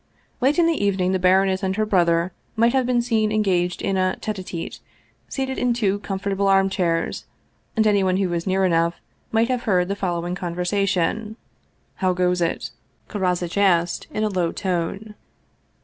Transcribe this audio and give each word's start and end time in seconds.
Late 0.41 0.57
in 0.57 0.65
the 0.65 0.83
evening 0.83 1.11
the 1.11 1.19
baroness 1.19 1.61
and 1.61 1.75
her 1.75 1.85
brother 1.85 2.31
might 2.55 2.73
have 2.73 2.87
been 2.87 3.03
seen 3.03 3.31
engaged 3.31 3.83
in 3.83 3.97
a 3.97 4.15
tete 4.15 4.39
a 4.39 4.43
tete, 4.43 4.79
seated 5.29 5.59
in 5.59 5.73
two 5.75 5.99
com 5.99 6.19
fortable 6.19 6.47
armchairs, 6.49 7.25
and 7.77 7.85
anyone 7.85 8.17
who 8.17 8.27
was 8.27 8.47
near 8.47 8.65
enough 8.65 8.95
might 9.31 9.47
have 9.47 9.65
heard 9.65 9.89
the 9.89 9.95
following 9.95 10.33
conversation:" 10.33 11.35
How 12.01 12.13
goes 12.13 12.41
it?" 12.41 12.71
Karozitch 13.09 13.57
asked 13.59 14.07
in 14.09 14.23
a 14.23 14.29
low 14.29 14.51
tone. 14.51 15.13